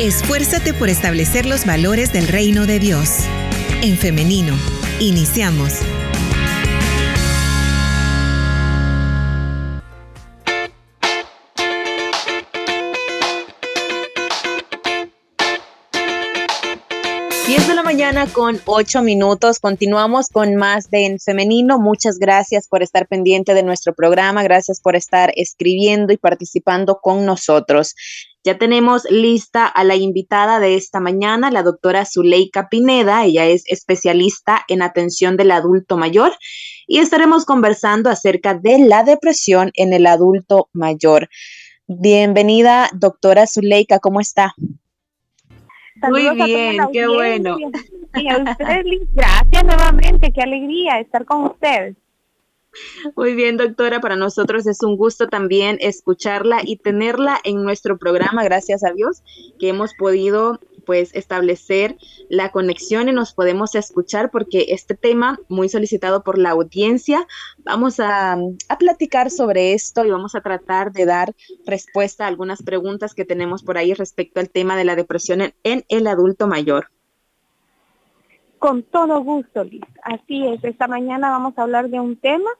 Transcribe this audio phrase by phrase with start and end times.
[0.00, 3.18] Esfuérzate por establecer los valores del reino de Dios.
[3.82, 4.54] En femenino,
[5.00, 5.80] iniciamos.
[17.92, 19.58] mañana con ocho minutos.
[19.58, 21.78] Continuamos con más de En Femenino.
[21.78, 24.42] Muchas gracias por estar pendiente de nuestro programa.
[24.42, 27.94] Gracias por estar escribiendo y participando con nosotros.
[28.44, 33.24] Ya tenemos lista a la invitada de esta mañana, la doctora Zuleika Pineda.
[33.24, 36.32] Ella es especialista en atención del adulto mayor
[36.88, 41.28] y estaremos conversando acerca de la depresión en el adulto mayor.
[41.86, 44.54] Bienvenida, doctora Zuleika, ¿cómo está?
[46.08, 47.58] Muy bien, qué bueno.
[48.12, 51.96] gracias nuevamente, qué alegría estar con ustedes.
[53.16, 58.44] Muy bien, doctora, para nosotros es un gusto también escucharla y tenerla en nuestro programa,
[58.44, 59.22] gracias a Dios,
[59.58, 61.96] que hemos podido pues establecer
[62.28, 67.26] la conexión y nos podemos escuchar porque este tema muy solicitado por la audiencia,
[67.58, 68.36] vamos a,
[68.78, 73.62] platicar sobre esto y vamos a tratar de dar respuesta a algunas preguntas que tenemos
[73.62, 76.88] por ahí respecto al tema de la depresión en el adulto mayor.
[78.58, 79.82] Con todo gusto, Liz.
[80.02, 82.50] Así es, esta mañana vamos a hablar de un tema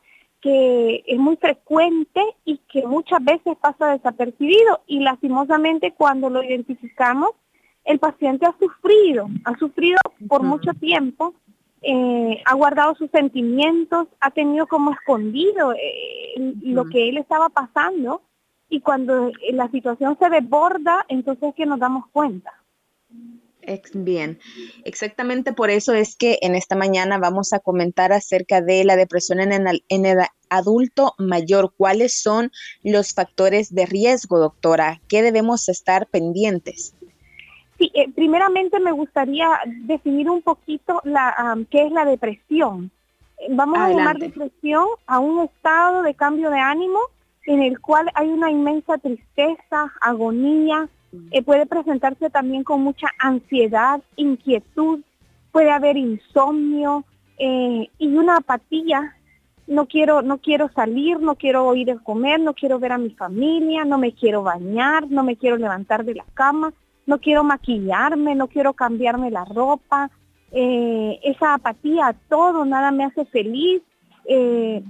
[0.43, 4.83] que es muy frecuente y que muchas veces pasa desapercibido.
[4.87, 7.31] Y lastimosamente cuando lo identificamos
[7.85, 9.99] el paciente ha sufrido, ha sufrido
[10.29, 11.35] por mucho tiempo,
[11.83, 18.23] eh, ha guardado sus sentimientos, ha tenido como escondido eh, lo que él estaba pasando
[18.69, 22.53] y cuando la situación se desborda, entonces es que nos damos cuenta.
[23.95, 24.39] Bien,
[24.85, 29.41] exactamente por eso es que en esta mañana vamos a comentar acerca de la depresión
[29.41, 31.73] en el, en el, adulto mayor.
[31.77, 35.01] ¿Cuáles son los factores de riesgo, doctora?
[35.09, 36.95] ¿Qué debemos estar pendientes?
[37.79, 42.91] Sí, eh, primeramente me gustaría definir un poquito la, qué es la depresión.
[43.49, 46.99] Vamos a llamar depresión a un estado de cambio de ánimo
[47.47, 50.89] en el cual hay una inmensa tristeza, agonía,
[51.31, 55.01] eh, puede presentarse también con mucha ansiedad, inquietud,
[55.51, 57.05] puede haber insomnio
[57.39, 59.17] eh, y una apatía.
[59.67, 63.11] No quiero, no quiero salir, no quiero ir a comer, no quiero ver a mi
[63.11, 66.73] familia, no me quiero bañar, no me quiero levantar de la cama,
[67.07, 70.11] no quiero maquillarme, no quiero cambiarme la ropa,
[70.51, 73.83] eh, esa apatía todo, nada me hace feliz.
[74.27, 74.83] Eh,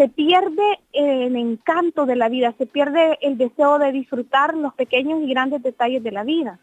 [0.00, 5.20] se pierde el encanto de la vida, se pierde el deseo de disfrutar los pequeños
[5.20, 6.58] y grandes detalles de la vida.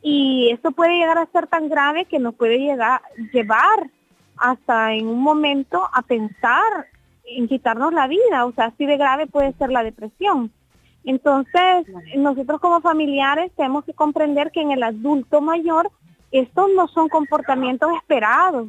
[0.00, 3.00] Y esto puede llegar a ser tan grave que nos puede llegar,
[3.32, 3.90] llevar
[4.36, 6.86] hasta en un momento a pensar
[7.24, 8.46] en quitarnos la vida.
[8.46, 10.52] O sea, así de grave puede ser la depresión.
[11.02, 11.84] Entonces,
[12.16, 15.90] nosotros como familiares tenemos que comprender que en el adulto mayor
[16.30, 18.68] estos no son comportamientos esperados,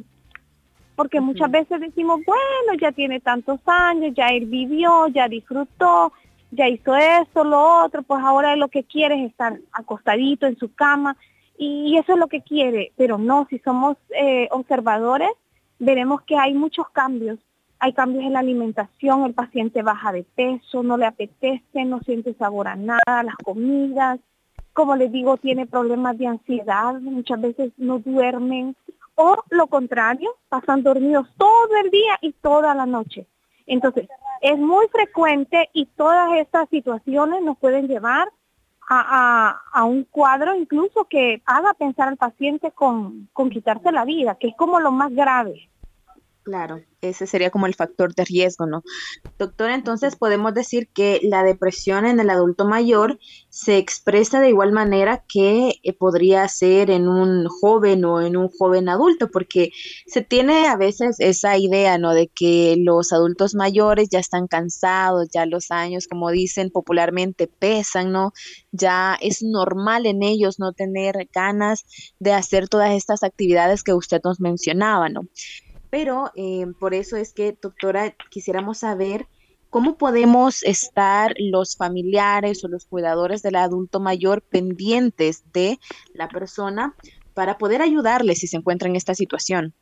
[1.00, 6.12] porque muchas veces decimos, bueno, ya tiene tantos años, ya él vivió, ya disfrutó,
[6.50, 10.74] ya hizo esto, lo otro, pues ahora lo que quiere es estar acostadito en su
[10.74, 11.16] cama
[11.56, 15.30] y eso es lo que quiere, pero no, si somos eh, observadores,
[15.78, 17.38] veremos que hay muchos cambios.
[17.78, 22.34] Hay cambios en la alimentación, el paciente baja de peso, no le apetece, no siente
[22.34, 24.20] sabor a nada, las comidas,
[24.74, 28.76] como les digo, tiene problemas de ansiedad, muchas veces no duermen,
[29.22, 33.26] o lo contrario, pasan dormidos todo el día y toda la noche.
[33.66, 34.08] Entonces,
[34.40, 38.32] es muy frecuente y todas estas situaciones nos pueden llevar
[38.88, 44.36] a, a, un cuadro incluso que haga pensar al paciente con, con quitarse la vida,
[44.36, 45.68] que es como lo más grave.
[46.50, 48.82] Claro, ese sería como el factor de riesgo, ¿no?
[49.38, 54.72] Doctora, entonces podemos decir que la depresión en el adulto mayor se expresa de igual
[54.72, 59.70] manera que eh, podría ser en un joven o en un joven adulto, porque
[60.06, 62.14] se tiene a veces esa idea, ¿no?
[62.14, 68.10] De que los adultos mayores ya están cansados, ya los años, como dicen popularmente, pesan,
[68.10, 68.32] ¿no?
[68.72, 71.84] Ya es normal en ellos no tener ganas
[72.18, 75.20] de hacer todas estas actividades que usted nos mencionaba, ¿no?
[75.90, 79.26] Pero eh, por eso es que, doctora, quisiéramos saber
[79.70, 85.78] cómo podemos estar los familiares o los cuidadores del adulto mayor pendientes de
[86.12, 86.94] la persona
[87.34, 89.72] para poder ayudarle si se encuentra en esta situación.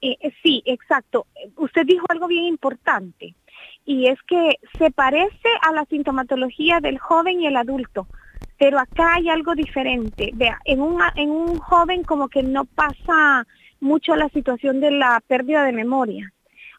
[0.00, 1.26] Eh, eh, sí, exacto.
[1.56, 3.34] Usted dijo algo bien importante
[3.84, 8.06] y es que se parece a la sintomatología del joven y el adulto,
[8.58, 10.30] pero acá hay algo diferente.
[10.34, 13.46] Vea, en un, en un joven como que no pasa
[13.80, 16.32] mucho la situación de la pérdida de memoria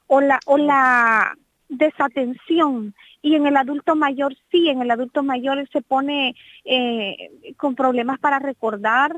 [0.07, 1.35] o la, o la
[1.69, 2.93] desatención.
[3.21, 7.15] y en el adulto mayor sí, en el adulto mayor se pone eh,
[7.57, 9.15] con problemas para recordar,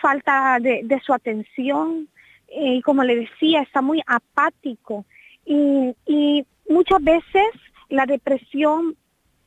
[0.00, 2.08] falta de, su atención,
[2.48, 5.04] eh, y como le decía, está muy apático.
[5.44, 7.48] Y, y muchas veces
[7.88, 8.96] la depresión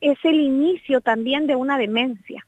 [0.00, 2.46] es el inicio también de una demencia.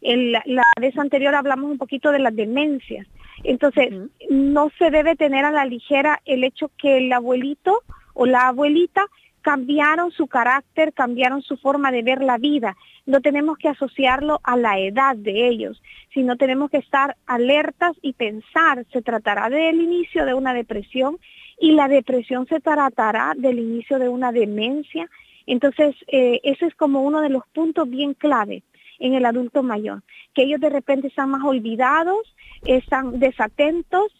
[0.00, 0.42] En la,
[0.80, 3.06] vez anterior hablamos un poquito de las demencias.
[3.44, 3.90] Entonces,
[4.28, 7.82] no se debe tener a la ligera el hecho que el abuelito
[8.14, 9.06] o la abuelita
[9.40, 12.76] cambiaron su carácter, cambiaron su forma de ver la vida.
[13.06, 15.82] No tenemos que asociarlo a la edad de ellos,
[16.12, 21.18] sino tenemos que estar alertas y pensar, se tratará del inicio de una depresión
[21.58, 25.08] y la depresión se tratará del inicio de una demencia.
[25.46, 28.62] Entonces, eh, ese es como uno de los puntos bien clave
[29.00, 30.02] en el adulto mayor,
[30.34, 34.12] que ellos de repente están más olvidados, están desatentos,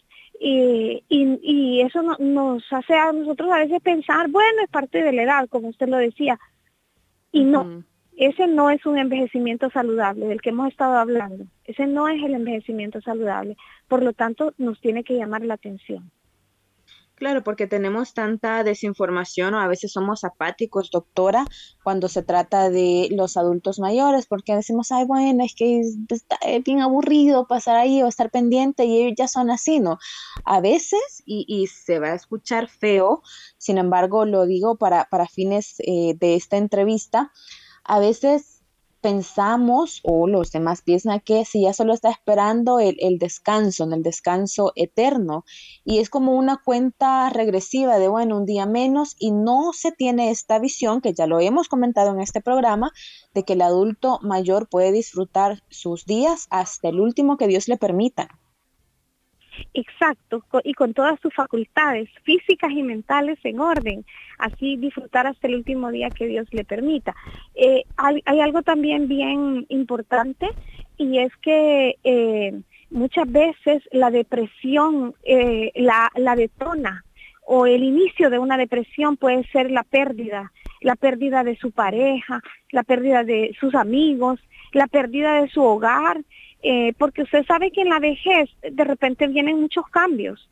[0.43, 5.21] y, y, eso nos hace a nosotros a veces pensar, bueno, es parte de la
[5.21, 6.39] edad, como usted lo decía.
[7.31, 7.83] Y no,
[8.17, 11.45] ese no es un envejecimiento saludable del que hemos estado hablando.
[11.65, 13.55] Ese no es el envejecimiento saludable.
[13.87, 16.11] Por lo tanto, nos tiene que llamar la atención.
[17.21, 21.45] Claro, porque tenemos tanta desinformación o a veces somos apáticos, doctora,
[21.83, 26.81] cuando se trata de los adultos mayores, porque decimos, ay, bueno, es que está bien
[26.81, 29.99] aburrido pasar ahí o estar pendiente y ellos ya son así, ¿no?
[30.45, 33.21] A veces, y, se va a escuchar feo,
[33.59, 37.31] sin embargo, lo digo para, para fines eh, de esta entrevista,
[37.83, 38.60] a veces
[39.01, 44.03] pensamos o los demás piensan que si ya solo está esperando el, descanso, en el
[44.03, 45.43] descanso eterno.
[45.83, 50.29] Y es como una cuenta regresiva de, bueno, un día menos y no se tiene
[50.29, 52.91] esta visión, que ya lo hemos comentado en este programa,
[53.33, 57.77] de que el adulto mayor puede disfrutar sus días hasta el último que Dios le
[57.77, 58.39] permita.
[59.73, 64.05] Exacto, y con todas sus facultades físicas y mentales en orden,
[64.37, 67.15] así disfrutar hasta el último día que Dios le permita.
[67.55, 70.47] Eh, hay, algo también bien importante
[70.97, 77.03] y es que eh, muchas veces la depresión eh, la, la detona
[77.45, 82.41] o el inicio de una depresión puede ser la pérdida, la pérdida de su pareja,
[82.71, 84.39] la pérdida de sus amigos,
[84.73, 86.21] la pérdida de su hogar,
[86.61, 90.49] eh, porque usted sabe que en la vejez de repente vienen muchos cambios.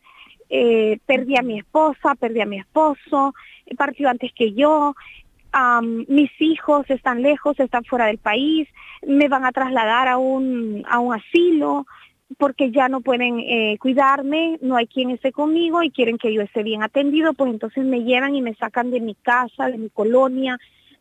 [0.50, 3.36] Eh, perdí a mi esposa, perdí a mi esposo,
[3.78, 4.96] partió antes que yo,
[6.08, 8.68] mis hijos están lejos, están fuera del país,
[9.06, 11.86] me van a trasladar a un, a un asilo
[12.38, 16.42] porque ya no pueden eh, cuidarme, no hay quien esté conmigo y quieren que yo
[16.42, 19.90] esté bien atendido, pues entonces me llevan y me sacan de mi casa, de mi
[19.90, 20.60] colonia,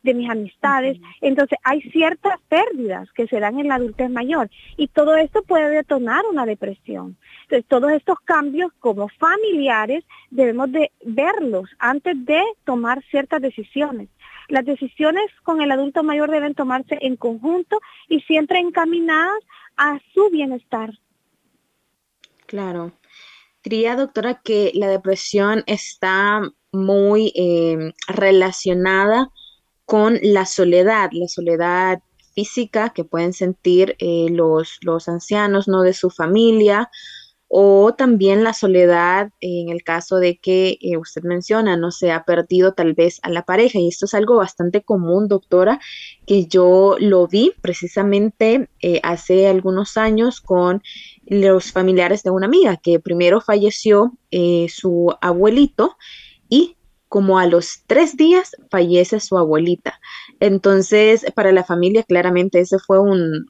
[0.08, 0.98] de mis amistades.
[1.20, 5.68] Entonces hay ciertas pérdidas que se dan en la adultez mayor y todo esto puede
[5.70, 7.16] detonar una depresión.
[7.42, 14.08] Entonces todos estos cambios como familiares debemos de verlos antes de tomar ciertas decisiones.
[14.48, 19.42] Las decisiones con el adulto mayor deben tomarse en conjunto y siempre encaminadas
[19.76, 20.90] a su bienestar.
[22.46, 22.92] Claro.
[23.62, 26.40] Diría, doctora, que la depresión está
[26.72, 29.30] muy eh, relacionada
[29.88, 32.02] con la soledad, la soledad
[32.34, 35.80] física que pueden sentir eh, los, los ancianos, ¿no?
[35.80, 36.90] De su familia,
[37.48, 42.24] o también la soledad en el caso de que eh, usted menciona, no se ha
[42.24, 43.78] perdido tal vez a la pareja.
[43.78, 45.80] Y esto es algo bastante común, doctora,
[46.26, 50.82] que yo lo vi precisamente eh, hace algunos años con
[51.24, 54.12] los familiares de una amiga, que primero falleció
[54.68, 55.96] su abuelito
[56.50, 56.76] y
[57.08, 60.00] como a los tres días fallece su abuelita.
[60.40, 62.98] Entonces, para la familia, claramente, ese fue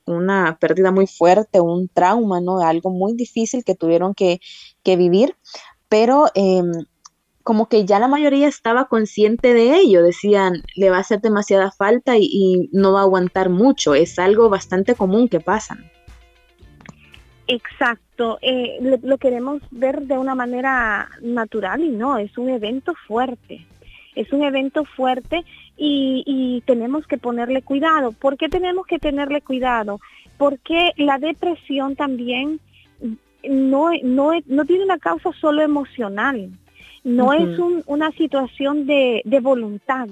[0.06, 2.60] una pérdida muy fuerte, un trauma, ¿no?
[2.60, 4.40] Algo muy difícil que tuvieron que,
[4.84, 5.36] vivir,
[5.90, 6.72] pero em,
[7.42, 11.70] como que ya la mayoría estaba consciente de ello, decían, le va a hacer demasiada
[11.70, 15.76] falta y, y no va a aguantar mucho, es algo bastante común que pasa.
[17.50, 23.64] Exacto, eh, lo, queremos ver de una manera natural y no, es un evento fuerte,
[24.14, 28.12] es un evento fuerte y, tenemos que ponerle cuidado.
[28.12, 29.98] ¿Por qué tenemos que tenerle cuidado?
[30.36, 32.60] Porque la depresión también
[33.42, 36.50] no, no, no tiene una causa solo emocional,
[37.04, 40.08] no es una situación de, de voluntad,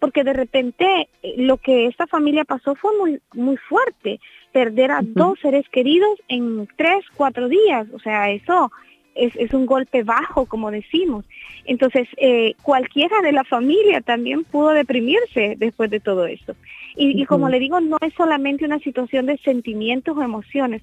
[0.00, 4.18] porque de repente eh, lo que esta familia pasó fue muy, muy fuerte
[4.52, 7.86] perder a dos seres queridos en tres, cuatro días.
[7.92, 8.70] O sea, eso
[9.14, 11.24] es, un golpe bajo, como decimos.
[11.64, 16.54] Entonces, eh, cualquiera de la familia también pudo deprimirse después de todo esto.
[16.96, 20.82] Y, como le digo, no es solamente una situación de sentimientos o emociones.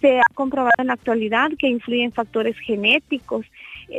[0.00, 3.46] Se ha comprobado en la actualidad que influyen factores genéticos,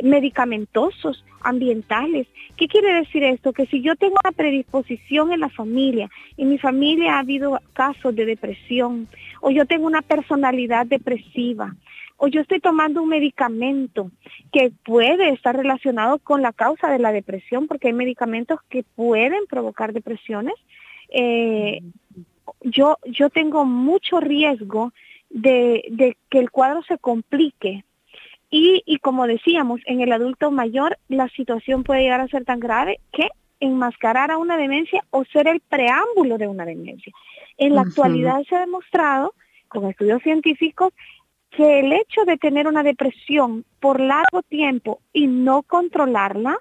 [0.02, 2.26] medicamentosos, ambientales.
[2.56, 3.52] ¿Qué quiere decir esto?
[3.52, 8.14] Que si yo tengo una predisposición en la familia, en mi familia ha habido casos
[8.14, 9.08] de depresión,
[9.40, 11.74] o yo tengo una personalidad depresiva,
[12.16, 14.10] o yo estoy tomando un medicamento
[14.52, 19.46] que puede estar relacionado con la causa de la depresión, porque hay medicamentos que pueden
[19.48, 20.54] provocar depresiones,
[21.10, 21.82] eh,
[22.62, 24.92] yo, yo tengo mucho riesgo
[25.30, 27.84] de, de que el cuadro se complique
[28.56, 32.60] y, y, como decíamos, en el adulto mayor la situación puede llegar a ser tan
[32.60, 37.12] grave que enmascarar a una demencia o ser el preámbulo de una demencia.
[37.58, 39.34] En la actualidad se ha demostrado,
[39.66, 40.92] con estudios científicos,
[41.50, 46.56] que el hecho de tener una depresión por largo tiempo y no controlarla,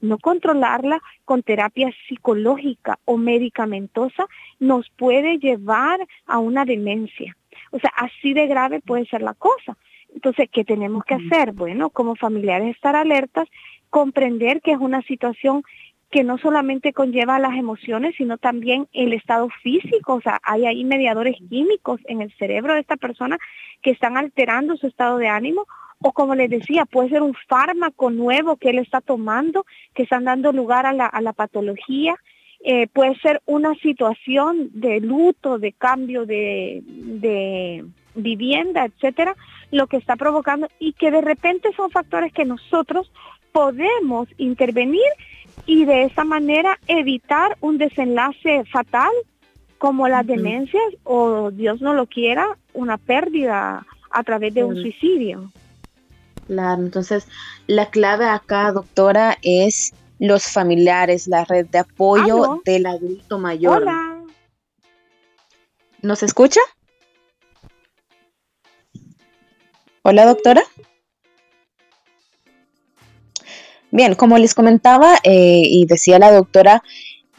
[0.00, 4.26] no controlarla con terapia psicológica o medicamentosa,
[4.58, 7.36] nos puede llevar a una demencia.
[7.70, 9.76] O sea, así de grave puede ser la cosa.
[10.16, 11.52] Entonces, ¿qué tenemos que hacer?
[11.52, 13.46] Bueno, como familiares estar alertas,
[13.90, 15.62] comprender que es una situación
[16.10, 20.14] que no solamente conlleva las emociones, sino también el estado físico.
[20.14, 23.36] O sea, hay ahí mediadores químicos en el cerebro de esta persona
[23.82, 25.66] que están alterando su estado de ánimo.
[25.98, 30.24] O como les decía, puede ser un fármaco nuevo que él está tomando, que están
[30.24, 32.14] dando lugar a la, a la patología.
[32.64, 39.36] Eh, puede ser una situación de luto, de cambio de, de vivienda, etcétera,
[39.70, 43.10] lo que está provocando y que de repente son factores que nosotros
[43.52, 45.06] podemos intervenir
[45.66, 49.10] y de esa manera evitar un desenlace fatal
[49.78, 55.50] como las demencias o Dios no lo quiera, una pérdida a través de un suicidio.
[56.46, 57.26] Claro, entonces
[57.66, 63.82] la clave acá, doctora, es los familiares, la red de apoyo del adulto mayor.
[63.82, 64.22] Hola.
[66.02, 66.60] ¿Nos escucha?
[70.08, 70.62] Hola, doctora.
[73.90, 76.84] Bien, como les comentaba eh, y decía la doctora,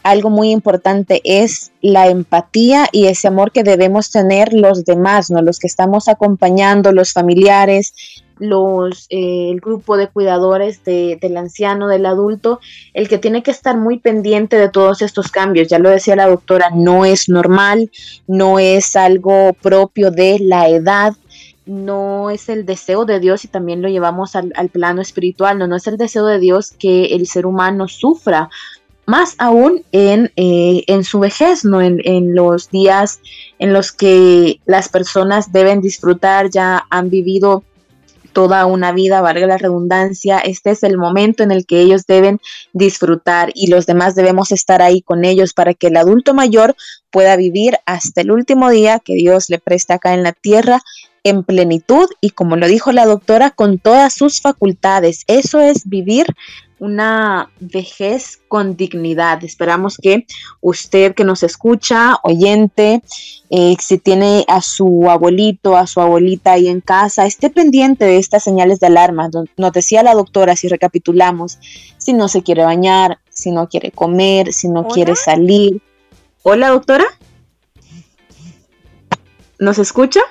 [0.04, 5.42] algo muy importante es la empatía y ese amor que debemos tener los demás, ¿no?
[5.42, 7.94] Los que estamos acompañando, los familiares,
[8.38, 12.60] los, eh, el grupo de cuidadores del anciano, del adulto,
[12.94, 15.70] el que tiene que estar muy pendiente de todos estos cambios.
[15.70, 17.92] Ya lo decía la doctora, no es normal,
[18.28, 21.14] no es algo propio de la edad,
[21.68, 25.76] no es el deseo de Dios y también lo llevamos al, plano espiritual, no, no
[25.76, 28.50] es el deseo de Dios que el ser humano sufra,
[29.06, 31.82] más aún en, eh, en su vejez, ¿no?
[31.82, 33.22] En, en, los días
[33.58, 37.64] en los que las personas deben disfrutar, ya han vivido
[38.38, 42.40] toda una vida, valga la redundancia, este es el momento en el que ellos deben
[42.72, 46.76] disfrutar y los demás debemos estar ahí con ellos para que el adulto mayor
[47.10, 50.84] pueda vivir hasta el último día que Dios le preste acá en la tierra
[51.24, 55.24] en plenitud y como lo dijo la doctora, con todas sus facultades.
[55.28, 56.28] Eso es vivir
[56.80, 59.44] una vejez con dignidad.
[59.44, 60.26] Esperamos que
[60.62, 63.02] usted que nos escucha, oyente,
[63.50, 68.18] eh, si tiene a su abuelito, a su abuelita ahí en casa, esté pendiente de
[68.18, 69.30] estas señales de alarma.
[69.58, 71.58] Nos decía la doctora, si recapitulamos,
[71.98, 75.82] si no se quiere bañar, si no quiere comer, si no quiere salir.
[76.44, 77.06] Hola, doctora.
[79.60, 80.22] ¿Nos escucha?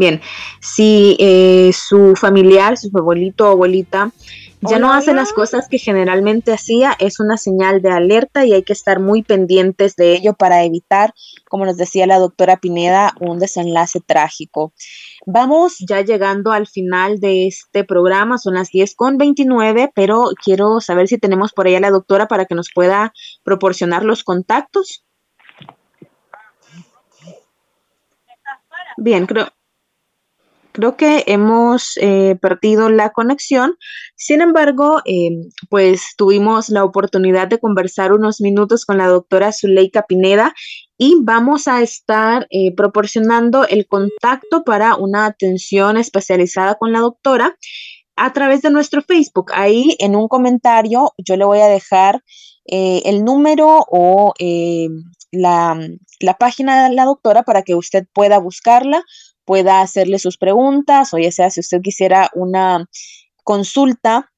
[0.00, 0.22] Bien,
[0.62, 4.10] si eh, su familiar, su abuelito o abuelita
[4.62, 8.62] ya no hace las cosas que generalmente hacía, es una señal de alerta y hay
[8.62, 11.12] que estar muy pendientes de ello para evitar,
[11.50, 14.72] como nos decía la doctora Pineda, un desenlace trágico.
[15.26, 20.80] Vamos ya llegando al final de este programa, son las 10 con 29, pero quiero
[20.80, 23.12] saber si tenemos por ahí a la doctora para que nos pueda
[23.44, 25.04] proporcionar los contactos.
[28.96, 29.46] Bien, creo,
[30.80, 33.76] creo que hemos eh, perdido la conexión.
[34.16, 35.28] Sin embargo, eh,
[35.68, 40.54] pues tuvimos la oportunidad de conversar unos minutos con la doctora Zuleika Pineda
[40.96, 47.58] y vamos a estar eh, proporcionando el contacto para una atención especializada con la doctora
[48.16, 49.52] a través de nuestro Facebook.
[49.52, 52.22] Ahí en un comentario yo le voy a dejar
[52.72, 54.32] el número o
[55.32, 55.88] la,
[56.20, 59.02] la página de la doctora para que usted pueda buscarla
[59.50, 62.86] pueda hacerle sus preguntas o ya sea si usted quisiera una
[63.42, 64.29] consulta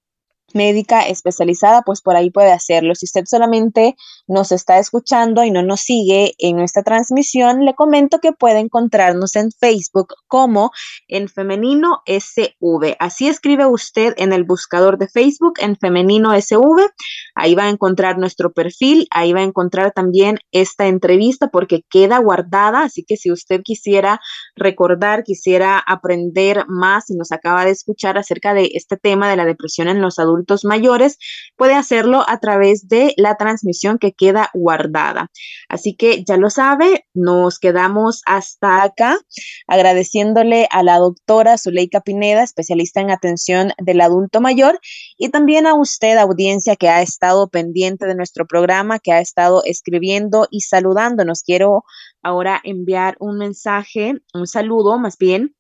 [0.55, 2.95] médica especializada, pues por ahí puede hacerlo.
[2.95, 8.19] Si usted solamente nos está escuchando y no nos sigue en nuestra transmisión, le comento
[8.21, 10.71] que puede encontrarnos en Facebook como
[11.09, 12.97] en femenino SV.
[12.99, 16.89] Así escribe usted en el buscador de Facebook en femenino SV.
[17.35, 22.19] Ahí va a encontrar nuestro perfil, ahí va a encontrar también esta entrevista porque queda
[22.19, 24.21] guardada, así que si usted quisiera
[24.57, 29.45] recordar, quisiera aprender más y nos acaba de escuchar acerca de este tema de la
[29.45, 31.19] depresión en los adultos, mayores,
[31.57, 35.31] puede hacerlo a través de la transmisión que queda guardada.
[35.69, 39.19] Así que ya lo sabe, nos quedamos hasta acá
[39.67, 44.81] agradeciéndole a la doctora Zuleika Pineda, especialista en atención del adulto mayor,
[45.17, 49.63] y también a usted, audiencia, que ha estado pendiente de nuestro programa, que ha estado
[49.65, 51.43] escribiendo y saludándonos.
[51.43, 51.85] Quiero
[52.23, 55.55] ahora enviar un mensaje, un saludo más bien.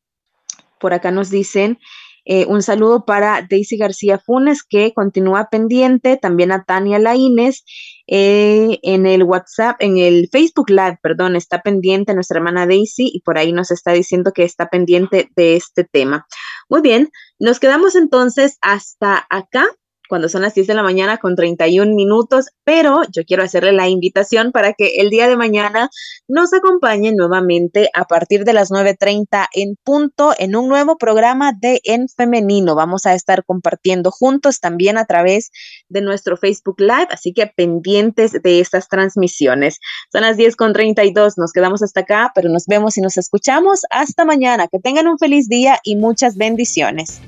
[0.78, 1.78] Por acá nos dicen,
[2.24, 7.64] eh, un saludo para Daisy García Funes, que continúa pendiente, también a Tania Laínez,
[8.06, 13.20] eh, en el WhatsApp, en el Facebook Live, perdón, está pendiente nuestra hermana Daisy y
[13.20, 16.26] por ahí nos está diciendo que está pendiente de este tema.
[16.68, 19.66] Muy bien, nos quedamos entonces hasta acá
[20.12, 23.88] cuando son las 10 de la mañana con 31 minutos, pero yo quiero hacerle la
[23.88, 25.88] invitación para que el día de mañana
[26.28, 31.80] nos acompañe nuevamente a partir de las 9.30 en punto en un nuevo programa de
[31.84, 32.74] En Femenino.
[32.74, 35.50] Vamos a estar compartiendo juntos también a través
[35.88, 39.78] de nuestro Facebook Live, así que pendientes de estas transmisiones.
[40.12, 43.80] Son las 10 con 32, nos quedamos hasta acá, pero nos vemos y nos escuchamos
[43.88, 44.68] hasta mañana.
[44.70, 47.22] Que tengan un feliz día y muchas bendiciones.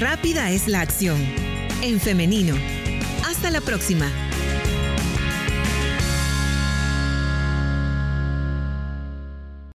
[0.00, 1.16] Rápida es la acción.
[1.82, 2.54] En femenino.
[3.24, 4.23] Hasta la próxima.